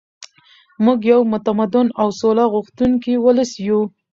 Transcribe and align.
موږ 0.83 0.99
یو 1.11 1.21
متمدن 1.31 1.87
او 2.01 2.07
سوله 2.19 2.45
غوښتونکی 2.53 3.13
ولس 3.25 3.51
یو. 3.67 3.79